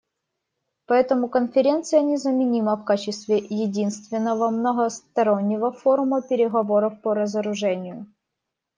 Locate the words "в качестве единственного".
2.75-4.49